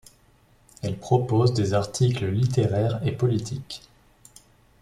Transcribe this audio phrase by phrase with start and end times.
[0.81, 3.83] Elle propose des articles littéraires et politiques.